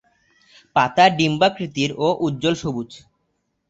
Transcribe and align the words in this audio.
পাতা 0.75 1.05
ডিম্বাকৃতির 1.17 1.89
ও 1.97 2.07
উজ্জ্বল 2.25 2.55
সবুজ। 2.61 2.89